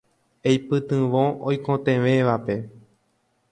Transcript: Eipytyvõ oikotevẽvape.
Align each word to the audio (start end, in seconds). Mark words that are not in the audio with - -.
Eipytyvõ 0.51 1.21
oikotevẽvape. 1.53 2.59